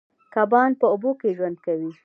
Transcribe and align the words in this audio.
کبان 0.33 0.69
په 0.79 0.85
اوبو 0.93 1.11
کې 1.19 1.29
ژوند 1.37 1.57
کوي 1.65 1.91